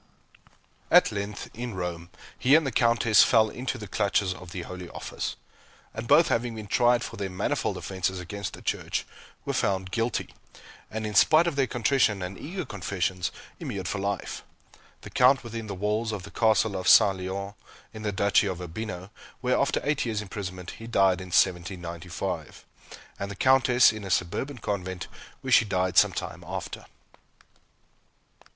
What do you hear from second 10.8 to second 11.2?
and, in